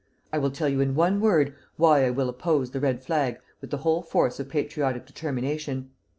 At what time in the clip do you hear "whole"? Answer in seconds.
3.85-4.01